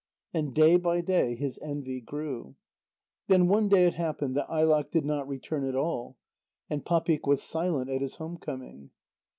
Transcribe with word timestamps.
And 0.33 0.51
day 0.51 0.77
by 0.77 1.01
day 1.01 1.35
his 1.35 1.59
envy 1.61 2.01
grew. 2.01 2.55
Then 3.27 3.45
one 3.47 3.69
day 3.69 3.85
it 3.85 3.93
happened 3.93 4.35
that 4.35 4.49
Ailaq 4.49 4.89
did 4.89 5.05
not 5.05 5.27
return 5.27 5.63
at 5.63 5.75
all. 5.75 6.17
And 6.71 6.83
Papik 6.83 7.27
was 7.27 7.43
silent 7.43 7.87
at 7.91 8.01
his 8.01 8.15
home 8.15 8.37
coming. 8.39 8.89